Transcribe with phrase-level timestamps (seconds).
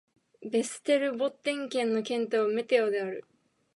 [0.43, 3.23] ヴェステルボッテン県の県都はウメオである